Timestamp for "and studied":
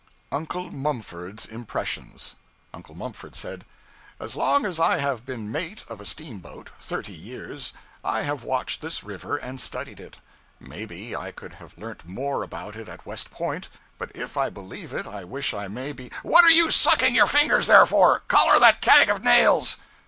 9.37-9.99